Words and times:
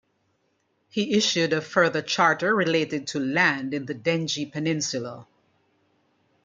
He 0.89 1.13
issued 1.15 1.53
a 1.53 1.61
further 1.61 2.01
charter 2.01 2.55
related 2.55 3.05
to 3.09 3.19
land 3.19 3.71
in 3.71 3.85
the 3.85 3.93
Dengie 3.93 4.47
peninsula. 4.51 5.27